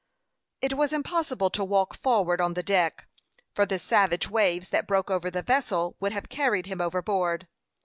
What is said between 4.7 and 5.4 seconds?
broke over